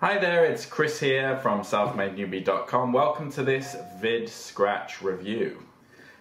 [0.00, 2.90] Hi there, it's Chris here from selfmadenewbie.com.
[2.90, 5.62] Welcome to this VidScratch review.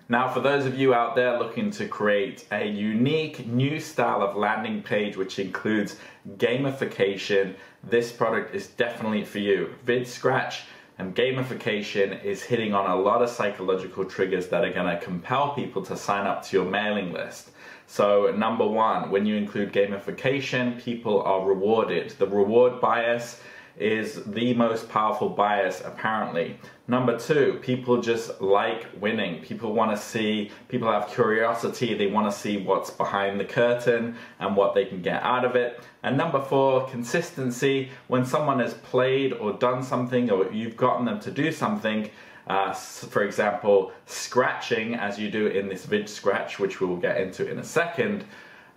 [0.10, 4.36] Now, for those of you out there looking to create a unique new style of
[4.36, 5.96] landing page which includes
[6.36, 9.74] gamification, this product is definitely for you.
[9.86, 10.64] VidScratch
[10.98, 15.54] and gamification is hitting on a lot of psychological triggers that are going to compel
[15.54, 17.52] people to sign up to your mailing list.
[17.88, 22.10] So, number one, when you include gamification, people are rewarded.
[22.20, 23.40] The reward bias
[23.80, 26.60] is the most powerful bias apparently.
[26.88, 29.42] Number two, people just like winning.
[29.42, 34.16] People want to see, people have curiosity, they want to see what's behind the curtain
[34.40, 35.80] and what they can get out of it.
[36.04, 37.90] And number four, consistency.
[38.08, 42.10] When someone has played or done something or you've gotten them to do something,
[42.48, 47.48] uh, for example, scratching as you do in this VidScratch, which we will get into
[47.48, 48.26] in a second,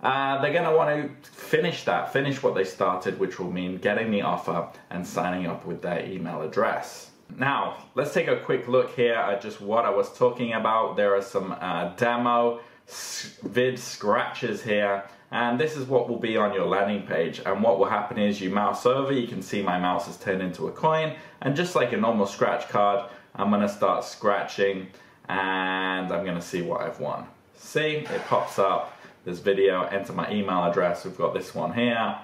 [0.03, 3.77] uh, they're going to want to finish that, finish what they started, which will mean
[3.77, 7.11] getting the offer and signing up with their email address.
[7.37, 10.97] Now, let's take a quick look here at just what I was talking about.
[10.97, 16.65] There are some uh, demo VidScratches here, and this is what will be on your
[16.65, 17.41] landing page.
[17.45, 20.41] And what will happen is you mouse over, you can see my mouse has turned
[20.41, 24.87] into a coin, and just like a normal scratch card, I'm gonna start scratching,
[25.29, 27.25] and I'm gonna see what I've won.
[27.55, 28.92] See, it pops up
[29.25, 31.05] this video, enter my email address.
[31.05, 32.17] We've got this one here.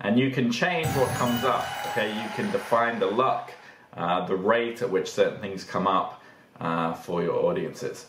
[0.00, 1.66] And you can change what comes up.
[1.88, 3.52] Okay, you can define the luck,
[3.96, 6.22] uh, the rate at which certain things come up
[6.58, 8.06] uh, for your audiences.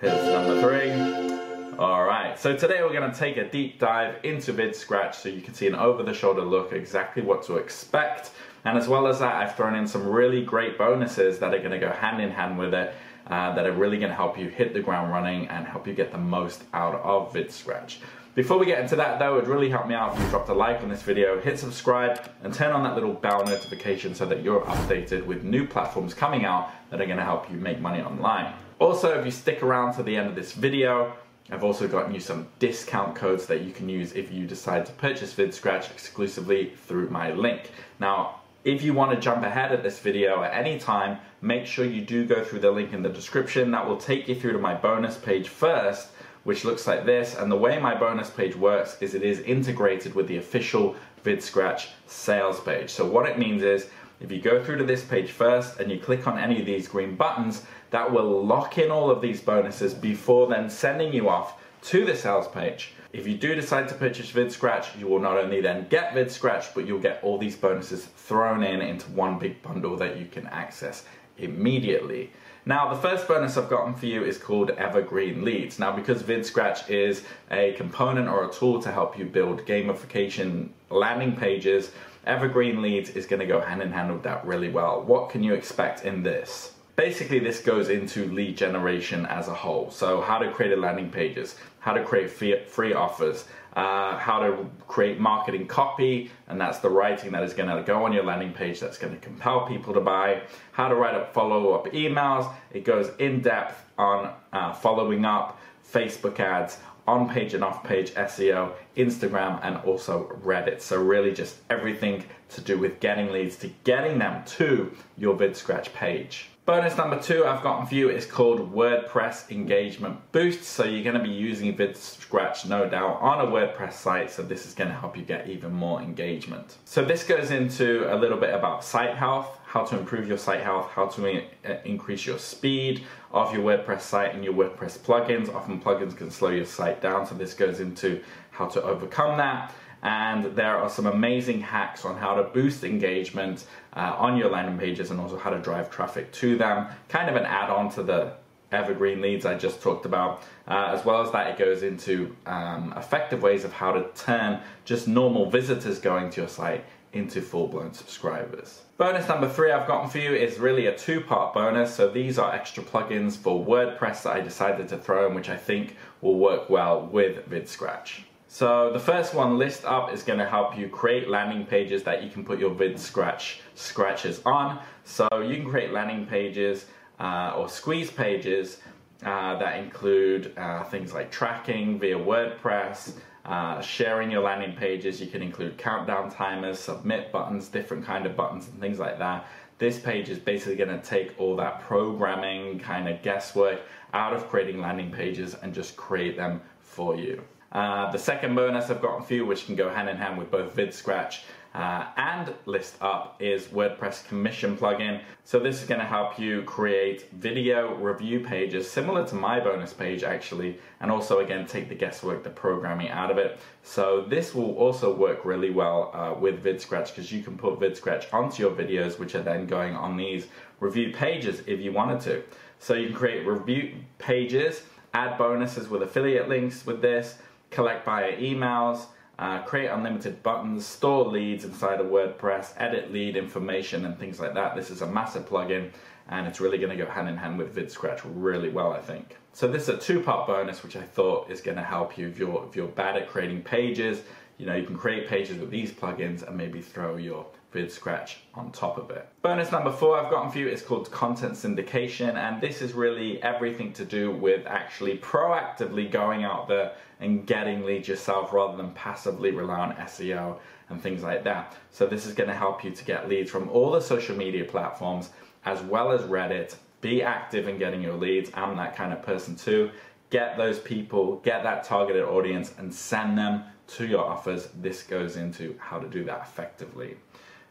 [0.00, 1.78] Here's number three.
[1.78, 5.54] All right, so today we're gonna take a deep dive into VidScratch so you can
[5.54, 8.30] see an over-the-shoulder look exactly what to expect.
[8.64, 11.80] And as well as that, I've thrown in some really great bonuses that are gonna
[11.80, 12.94] go hand in hand with it
[13.26, 15.94] uh, that are really going to help you hit the ground running and help you
[15.94, 17.98] get the most out of VidScratch.
[18.34, 20.48] Before we get into that though, it would really help me out if you dropped
[20.48, 24.26] a like on this video, hit subscribe, and turn on that little bell notification so
[24.26, 28.02] that you're updated with new platforms coming out that are gonna help you make money
[28.02, 28.52] online.
[28.80, 31.12] Also, if you stick around to the end of this video,
[31.50, 34.92] I've also gotten you some discount codes that you can use if you decide to
[34.92, 37.70] purchase VidScratch exclusively through my link.
[38.00, 41.84] Now, if you want to jump ahead of this video at any time, make sure
[41.84, 43.70] you do go through the link in the description.
[43.70, 46.08] That will take you through to my bonus page first,
[46.44, 47.36] which looks like this.
[47.36, 51.88] And the way my bonus page works is it is integrated with the official VidScratch
[52.06, 52.90] sales page.
[52.90, 53.88] So what it means is
[54.20, 56.88] if you go through to this page first and you click on any of these
[56.88, 61.60] green buttons, that will lock in all of these bonuses before then sending you off
[61.84, 62.92] to the sales page.
[63.12, 66.86] If you do decide to purchase VidScratch, you will not only then get VidScratch, but
[66.86, 71.04] you'll get all these bonuses thrown in into one big bundle that you can access
[71.38, 72.30] immediately.
[72.66, 75.78] Now, the first bonus I've gotten for you is called Evergreen Leads.
[75.78, 81.36] Now, because VidScratch is a component or a tool to help you build gamification landing
[81.36, 81.90] pages,
[82.26, 85.02] Evergreen Leads is to go hand in hand with that really well.
[85.02, 86.73] What can you expect in this?
[86.96, 89.90] Basically, this goes into lead generation as a whole.
[89.90, 95.18] So, how to create landing pages, how to create free offers, uh, how to create
[95.18, 98.78] marketing copy, and that's the writing that is going to go on your landing page
[98.78, 102.52] that's going to compel people to buy, how to write up follow up emails.
[102.72, 105.58] It goes in depth on uh, following up,
[105.92, 106.78] Facebook ads,
[107.08, 110.80] on page and off page SEO, Instagram, and also Reddit.
[110.80, 115.92] So, really, just everything to do with getting leads to getting them to your VidScratch
[115.92, 116.50] page.
[116.66, 120.62] Bonus number two I've got for you is called WordPress Engagement Boost.
[120.62, 124.30] So you're going to be using VidScratch, no doubt, on a WordPress site.
[124.30, 126.76] So this is going to help you get even more engagement.
[126.86, 130.62] So this goes into a little bit about site health, how to improve your site
[130.62, 135.54] health, how to uh, increase your speed of your WordPress site and your WordPress plugins.
[135.54, 137.26] Often plugins can slow your site down.
[137.26, 142.16] So this goes into how to overcome that and there are some amazing hacks on
[142.16, 143.64] how to boost engagement
[143.94, 146.86] uh, on your landing pages and also how to drive traffic to them.
[147.08, 148.34] Kind of an add on to the
[148.70, 150.42] evergreen leads I just talked about.
[150.68, 154.60] Uh, as well as that, it goes into um, effective ways of how to turn
[154.84, 156.84] just normal visitors going to your site
[157.14, 158.82] into full blown subscribers.
[158.98, 161.94] Bonus number three I've gotten for you is really a two part bonus.
[161.94, 165.56] So these are extra plugins for WordPress that I decided to throw in, which I
[165.56, 168.24] think will work well with VidScratch.
[168.54, 172.22] So the first one, list up, is going to help you create landing pages that
[172.22, 174.78] you can put your VidScratch scratches on.
[175.02, 176.86] So you can create landing pages
[177.18, 178.78] uh, or squeeze pages
[179.24, 183.14] uh, that include uh, things like tracking via WordPress,
[183.44, 185.20] uh, sharing your landing pages.
[185.20, 189.48] You can include countdown timers, submit buttons, different kind of buttons, and things like that.
[189.78, 193.80] This page is basically going to take all that programming kind of guesswork
[194.12, 197.42] out of creating landing pages and just create them for you.
[197.74, 200.50] Uh, the second bonus I've got for you, which can go hand in hand with
[200.50, 201.40] both VidScratch
[201.74, 205.20] Uh, and list up is WordPress commission plugin.
[205.42, 209.92] So this is going to help you create video review pages similar to my bonus
[209.92, 213.58] page actually, and also again take the guesswork, the programming out of it.
[213.82, 218.32] So this will also work really well uh, with VidScratch because you can put VidScratch
[218.32, 220.46] onto your videos, which are then going on these
[220.78, 222.44] review pages if you wanted to.
[222.78, 224.82] So you can create review pages,
[225.12, 227.38] add bonuses with affiliate links with this,
[227.74, 229.06] collect via emails
[229.38, 234.54] uh, create unlimited buttons, store leads inside of WordPress, edit lead information and things like
[234.54, 234.76] that.
[234.76, 235.90] This is a massive plugin
[236.28, 239.36] and it's really going to go hand in hand with VidScratch really well, I think.
[239.52, 242.38] So this is a two-part bonus which I thought is going to help you if
[242.38, 244.22] you're, if you're bad at creating pages.
[244.58, 247.44] You know, you can create pages with these plugins and maybe throw your
[247.74, 249.28] VidScratch on top of it.
[249.42, 253.42] Bonus number four I've gotten for you is called content syndication, and this is really
[253.42, 258.90] everything to do with actually proactively going out there and getting leads yourself rather than
[258.92, 261.74] passively rely on SEO and things like that.
[261.90, 264.64] So this is going to help you to get leads from all the social media
[264.64, 265.30] platforms
[265.64, 266.76] as well as Reddit.
[267.00, 268.50] Be active in getting your leads.
[268.54, 269.90] I'm that kind of person too.
[270.30, 274.68] Get those people, get that targeted audience, and send them to your offers.
[274.80, 277.16] This goes into how to do that effectively.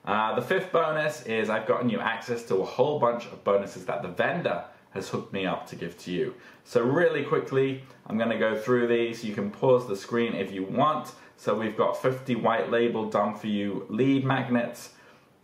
[0.06, 3.86] Uh, the fifth bonus is I've gotten you access to a whole bunch of bonuses
[3.86, 6.36] that the vendor has hooked me up to give to you.
[6.66, 9.24] So really quickly, I'm gonna go through these.
[9.24, 11.14] You can pause the screen if you want.
[11.38, 14.92] So we've got 50 white label done for you lead magnets.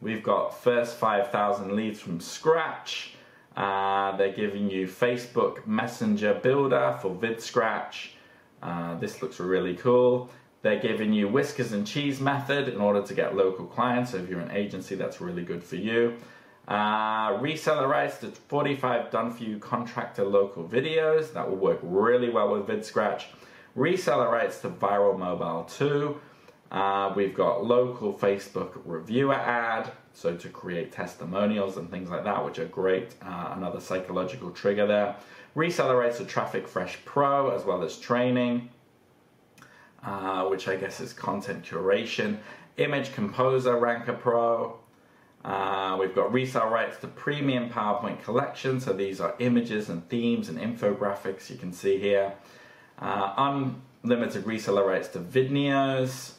[0.02, 3.16] We've got first 5,000 leads from scratch.
[3.58, 8.10] Uh, they're giving you Facebook Messenger Builder for VidScratch.
[8.62, 10.30] Uh, this looks really cool.
[10.62, 14.12] They're giving you whiskers and cheese method in order to get local clients.
[14.12, 16.18] So if you're an agency, that's really good for you.
[16.68, 21.34] Uh, reseller rights to 45 done for you contractor local videos.
[21.34, 23.24] That will work really well with VidScratch.
[23.76, 26.20] Reseller rights to viral mobile too.
[26.72, 32.46] Uh, we've got local Facebook reviewer ad, so to create testimonials and things like that,
[32.46, 33.16] which are great.
[33.24, 35.16] Uh, another psychological trigger there.
[35.56, 38.70] Reseller rights to Traffic Fresh Pro as well as training
[40.04, 42.38] uh, which I guess is content curation.
[42.78, 44.80] Image Composer Ranker Pro.
[45.44, 48.80] Uh, we've got resale rights to premium PowerPoint collection.
[48.80, 52.34] So these are images and themes and infographics you can see here.
[53.00, 53.34] Uh,
[54.04, 56.34] unlimited reseller rights to Vidneos,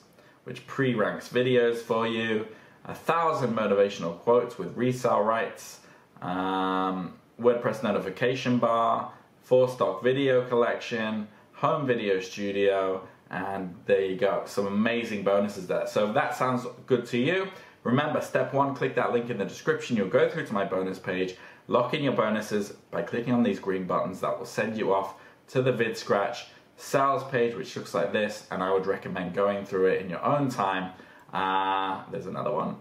[0.45, 2.47] which pre-ranks videos for you.
[2.87, 5.81] A thousand motivational quotes with resale rights.
[6.23, 14.43] Um, WordPress notification bar, four stock video collection, home video studio, and there you go,
[14.47, 15.87] some amazing bonuses there.
[15.87, 17.49] So if that sounds good to you,
[17.85, 19.97] remember step one, click that link in the description.
[19.97, 21.37] You'll go through to my bonus page,
[21.69, 25.15] lock in your bonuses by clicking on these green buttons that will send you off
[25.49, 26.44] to the VidScratch
[26.77, 30.25] sales page, which looks like this, and I would recommend going through it in your
[30.25, 30.93] own time.
[31.32, 32.77] Uh, there's another one.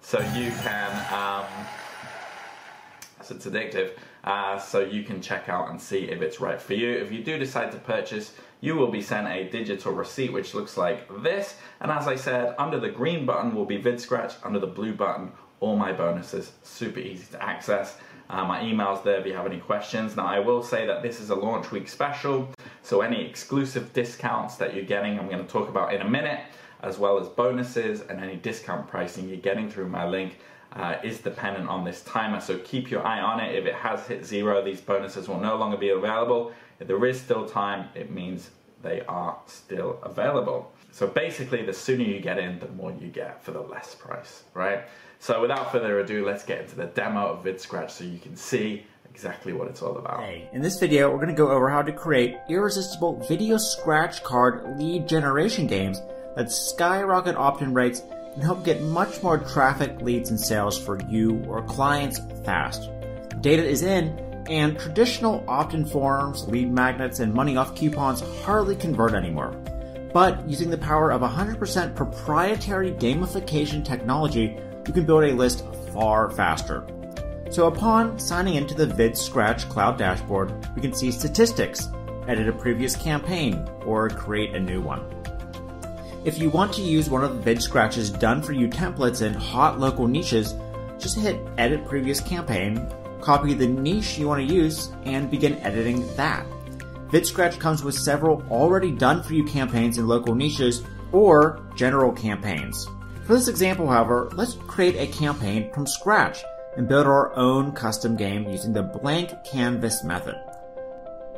[0.00, 1.46] So you can, um,
[3.22, 3.92] so it's addictive,
[4.24, 6.90] uh, so you can check out and see if it's right for you.
[6.90, 8.34] If you do decide to purchase,
[8.64, 11.56] you will be sent a digital receipt which looks like this.
[11.80, 15.32] And as I said, under the green button will be VidScratch, under the blue button,
[15.60, 16.52] all my bonuses.
[16.62, 17.98] Super easy to access.
[18.30, 20.16] Uh, my email's there if you have any questions.
[20.16, 22.48] Now, I will say that this is a launch week special,
[22.80, 26.40] so any exclusive discounts that you're getting, I'm to talk about in a minute,
[26.80, 30.38] as well as bonuses and any discount pricing you're getting through my link.
[30.74, 33.54] Uh, is dependent on this timer, so keep your eye on it.
[33.54, 36.52] If it has hit zero, these bonuses will no longer be available.
[36.80, 38.50] If there is still time, it means
[38.82, 40.72] they are still available.
[40.90, 44.42] So basically, the sooner you get in, the more you get for the less price,
[44.52, 44.84] right?
[45.20, 48.84] So without further ado, let's get into the demo of VidScratch so you can see
[49.08, 50.24] exactly what it's all about.
[50.24, 54.22] Hey, in this video, we're going to go over how to create irresistible video scratch
[54.24, 56.00] card lead generation games
[56.36, 58.02] that skyrocket opt-in rates
[58.34, 62.90] and help get much more traffic, leads, and sales for you or clients fast.
[63.40, 69.14] Data is in, and traditional opt-in forms, lead magnets, and money off coupons hardly convert
[69.14, 69.52] anymore.
[70.12, 76.30] But using the power of 100% proprietary gamification technology, you can build a list far
[76.30, 76.86] faster.
[77.50, 81.88] So upon signing into the VidScratch cloud dashboard, we can see statistics,
[82.26, 85.23] edit a previous campaign, or create a new one.
[86.24, 90.08] If you want to use one of VidScratch's done for you templates in hot local
[90.08, 90.54] niches,
[90.98, 92.86] just hit edit previous campaign
[93.24, 96.46] copy the niche you want to use, and begin editing that.
[97.08, 102.86] VidScratch comes with several already done for you campaigns in local niches or general campaigns.
[103.24, 106.44] For this example, however, let's create a campaign from scratch
[106.76, 110.36] and build our own custom game using the blank canvas method.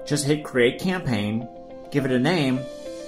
[0.05, 1.49] Just hit create campaign,
[1.91, 2.61] give it a name,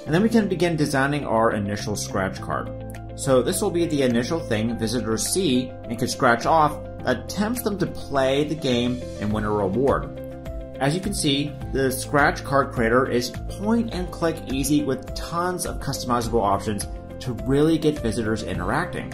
[0.08, 2.70] and then we can begin designing our initial scratch card.
[3.14, 7.60] So this will be the initial thing visitors see and can scratch off that tempts
[7.60, 10.18] them to play the game and win a reward.
[10.80, 15.66] As you can see, the Scratch Card Creator is point and click easy with tons
[15.66, 16.86] of customizable options
[17.20, 19.12] to really get visitors interacting.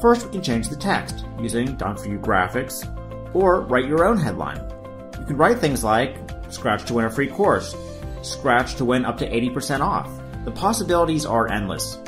[0.00, 2.88] First, we can change the text using Done For You graphics,
[3.34, 4.66] or write your own headline.
[5.20, 6.16] You can write things like
[6.48, 7.76] Scratch to win a free course,
[8.22, 10.08] Scratch to win up to 80% off.
[10.44, 11.98] The possibilities are endless.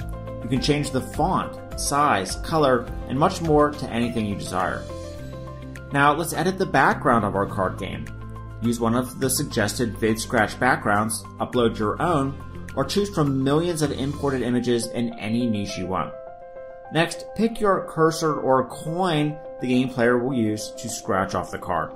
[0.42, 4.82] You can change the font, size, color, and much more to anything you desire.
[5.92, 8.06] Now let's edit the background of our card game.
[8.62, 12.34] Use one of the suggested VidScratch backgrounds, upload your own,
[12.74, 16.12] or choose from millions of imported images in any niche you want.
[16.92, 21.58] Next, pick your cursor or coin the game player will use to scratch off the
[21.58, 21.92] card.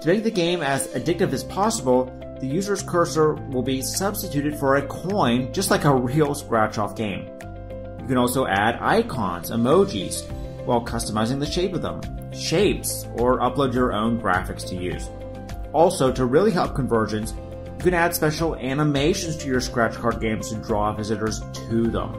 [0.00, 4.74] To make the game as addictive as possible, the user's cursor will be substituted for
[4.74, 7.30] a coin, just like a real scratch off game.
[8.00, 10.28] You can also add icons, emojis,
[10.64, 12.00] while customizing the shape of them,
[12.32, 15.08] shapes, or upload your own graphics to use.
[15.72, 17.32] Also, to really help conversions,
[17.78, 22.12] you can add special animations to your scratch card games to draw visitors to them.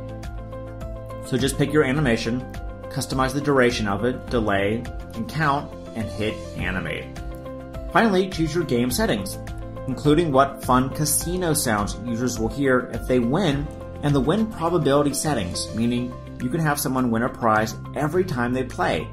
[1.26, 2.40] So just pick your animation,
[2.84, 4.84] customize the duration of it, delay,
[5.16, 7.20] and count, and hit animate.
[7.92, 9.38] Finally, choose your game settings,
[9.88, 13.68] including what fun casino sounds users will hear if they win,
[14.04, 18.54] and the win probability settings, meaning you can have someone win a prize every time
[18.54, 19.08] they play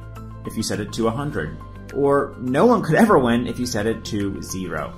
[0.47, 1.57] if you set it to 100
[1.95, 4.93] or no one could ever win if you set it to zero.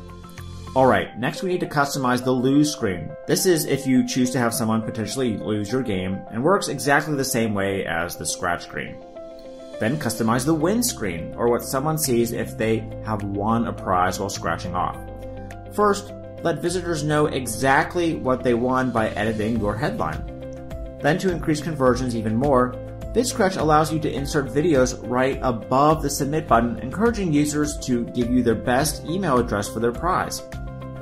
[0.74, 3.10] Alright, next we need to customize the lose screen.
[3.26, 7.14] This is if you choose to have someone potentially lose your game and works exactly
[7.14, 8.96] the same way as the scratch screen.
[9.80, 14.18] Then customize the win screen, or what someone sees if they have won a prize
[14.18, 14.96] while scratching off.
[15.72, 16.12] First,
[16.42, 20.28] let visitors know exactly what they won by editing your headline.
[21.00, 22.74] Then to increase conversions even more,
[23.14, 28.30] VidScratch allows you to insert videos right above the submit button, encouraging users to give
[28.30, 30.42] you their best email address for their prize.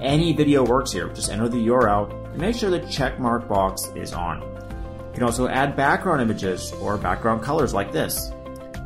[0.00, 4.12] Any video works here, just enter the URL and make sure the checkmark box is
[4.12, 4.40] on.
[4.40, 8.32] You can also add background images or background colors like this.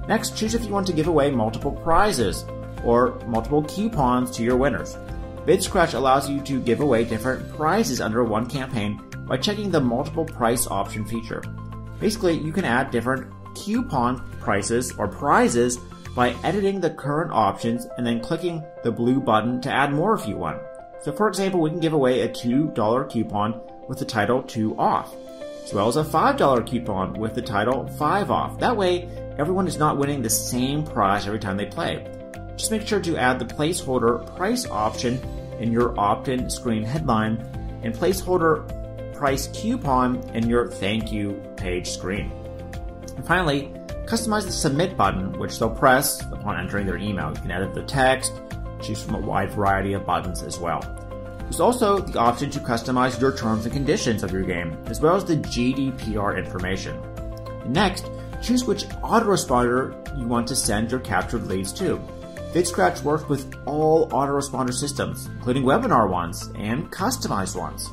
[0.07, 2.45] Next, choose if you want to give away multiple prizes
[2.85, 4.99] or multiple coupons to your winners.
[5.47, 10.25] VidScratch allows you to give away different prizes under one campaign by checking the multiple
[10.25, 11.43] price option feature.
[12.01, 15.79] Basically, you can add different coupon prices or prizes
[16.15, 20.27] by editing the current options and then clicking the blue button to add more if
[20.27, 20.63] you want.
[21.03, 25.15] So for example, we can give away a $2 coupon with the title 2 off,
[25.63, 28.59] as well as a $5 coupon with the title 5 off.
[28.61, 29.09] That way,
[29.39, 32.11] everyone is not winning the same prize every time they play.
[32.57, 35.21] Just make sure to add the placeholder price option
[35.59, 37.37] in your opt-in screen headline
[37.83, 38.65] and placeholder
[39.15, 42.31] price coupon in your thank you page screen.
[43.17, 43.73] And finally,
[44.07, 47.31] customize the submit button, which they'll press upon entering their email.
[47.31, 48.33] You can edit the text,
[48.83, 50.81] choose from a wide variety of buttons as well.
[51.41, 55.15] There's also the option to customize your terms and conditions of your game, as well
[55.15, 57.01] as the GDPR information.
[57.67, 58.11] Next,
[58.43, 62.01] choose which autoresponder you want to send your captured leads to.
[62.55, 67.91] VidScratch works with all autoresponder systems, including webinar ones and customized ones.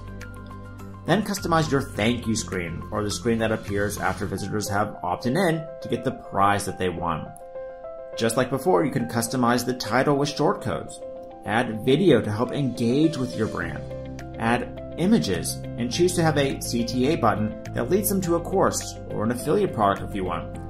[1.07, 5.35] Then customize your thank you screen, or the screen that appears after visitors have opted
[5.35, 7.25] in to get the prize that they won.
[8.15, 10.93] Just like before, you can customize the title with shortcodes,
[11.47, 13.81] add video to help engage with your brand,
[14.37, 18.93] add images, and choose to have a CTA button that leads them to a course
[19.09, 20.60] or an affiliate product if you want.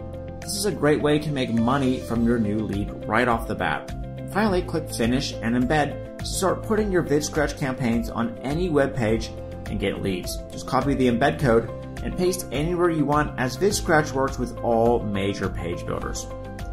[0.42, 3.54] This is a great way to make money from your new lead right off the
[3.54, 3.96] bat.
[4.34, 9.30] Finally, click Finish and Embed to start putting your VidScratch campaigns on any web page
[9.68, 10.38] and get leads.
[10.52, 11.70] Just copy the embed code
[12.04, 16.26] and paste anywhere you want as VidScratch works with all major page builders.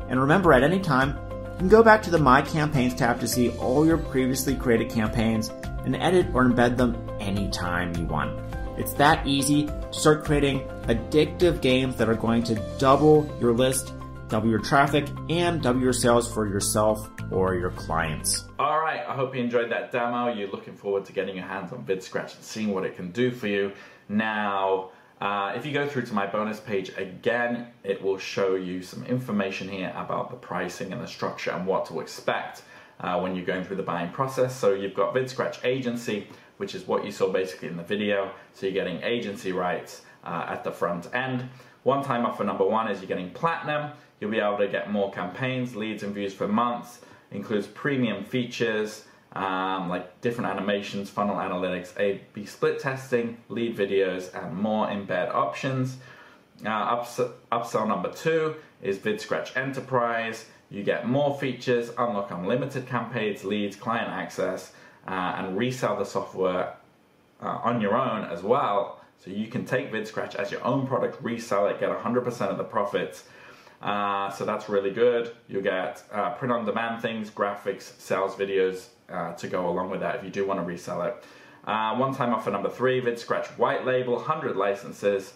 [0.08, 1.18] And remember, at any time,
[1.52, 4.88] you can go back to the My Campaigns tab to see all your previously created
[4.88, 5.50] campaigns
[5.84, 8.40] and edit or embed them anytime you want.
[8.78, 13.92] It's that easy to start creating addictive games that are going to double your list,
[14.28, 18.44] double your traffic, and double your sales for yourself or your clients.
[18.56, 20.32] All right, I hope you enjoyed that demo.
[20.32, 23.32] You're looking forward to getting your hands on VidScratch and seeing what it can do
[23.32, 23.72] for you.
[24.08, 28.82] Now, uh, if you go through to my bonus page again, it will show you
[28.82, 32.62] some information here about the pricing and the structure and what to expect
[33.00, 34.56] uh, when you're going through the buying process.
[34.56, 36.28] So you've got VidScratch Agency,
[36.58, 38.30] which is what you saw basically in the video.
[38.52, 41.48] So you're getting agency rights uh, at the front end.
[41.82, 43.92] One time offer number one is you're getting platinum.
[44.20, 47.00] You'll be able to get more campaigns, leads and views for months
[47.30, 54.56] includes premium features um, like different animations, funnel analytics, A-B split testing, lead videos, and
[54.56, 55.98] more embed options.
[56.64, 57.20] Uh, ups-
[57.52, 60.46] upsell number two is VidScratch Enterprise.
[60.70, 64.72] You get more features, unlock unlimited campaigns, leads, client access,
[65.08, 66.76] uh, and resell the software
[67.40, 69.00] uh, on your own as well.
[69.24, 72.64] So you can take VidScratch as your own product, resell it, get 100% of the
[72.64, 73.24] profits.
[73.82, 75.32] Uh, so that's really good.
[75.48, 80.00] You get uh, print on demand things, graphics, sales videos uh, to go along with
[80.00, 81.24] that if you do want to resell it.
[81.64, 85.34] Uh, one time offer number three, VidScratch white label, 100 licenses.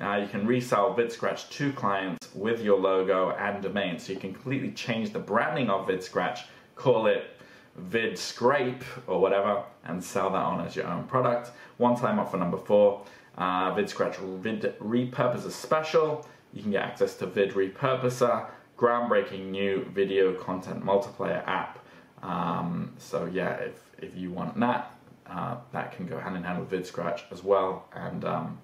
[0.00, 3.98] Uh, you can resell VidScratch to clients with your logo and domain.
[3.98, 6.40] So you can completely change the branding of VidScratch,
[6.76, 7.31] call it
[7.80, 11.50] VidScrape or whatever, and sell that on as your own product.
[11.78, 13.04] One time offer number four,
[13.38, 16.26] uh, VidScratch Vid Repurposer Special.
[16.52, 21.78] You can get access to Vid Repurposer, groundbreaking new video content multiplayer app.
[22.22, 24.94] Um, so yeah, if, if you want that,
[25.26, 27.86] uh, that can go hand in hand with VidScratch as well.
[27.94, 28.58] And um,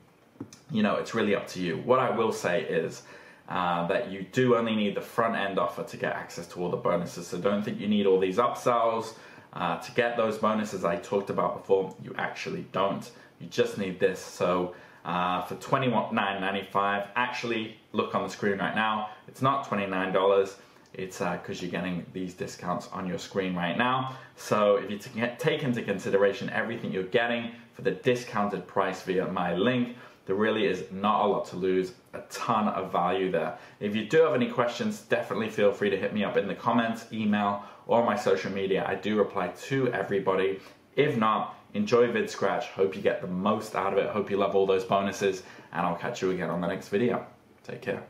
[0.71, 1.79] you know, it's really up to you.
[1.79, 3.03] What I will say is
[3.49, 6.71] uh, that you do only need the front end offer to get access to all
[6.71, 7.27] the bonuses.
[7.27, 9.15] So don't think you need all these upsells
[9.55, 11.95] uh, to get those bonuses I talked about before.
[12.03, 13.11] You actually don't.
[13.41, 14.21] You just need this.
[14.21, 14.75] So
[15.05, 19.11] uh, for $29.95, actually look on the screen right now.
[19.27, 20.55] It's not $29.
[20.95, 24.17] It's because uh, you're getting these discounts on your screen right now.
[24.37, 24.99] So if you
[25.39, 29.97] take into consideration everything you're getting for the discounted price via my link,
[30.29, 33.57] there really is not a lot to lose, a ton of value there.
[33.81, 36.55] If you do have any questions, definitely feel free to hit me up in the
[36.55, 38.85] comments, email, or my social media.
[38.87, 40.61] I do reply to everybody.
[40.97, 42.65] If not, enjoy VidScratch.
[42.65, 44.11] Hope you get the most out of it.
[44.11, 47.25] Hope you love all those bonuses, and I'll catch you again on the next video.
[47.65, 48.09] Take care.